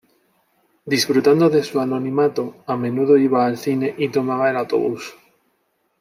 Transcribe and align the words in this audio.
Disfrutando 0.83 1.47
de 1.51 1.61
su 1.61 1.79
anonimato, 1.79 2.63
a 2.65 2.75
menudo 2.75 3.17
iba 3.17 3.45
al 3.45 3.59
cine 3.59 3.93
y 3.99 4.09
tomaba 4.09 4.49
el 4.49 4.57
autobús. 4.57 5.13